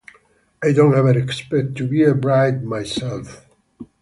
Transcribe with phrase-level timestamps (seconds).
[0.63, 3.45] I don’t ever expect to be a bride myself.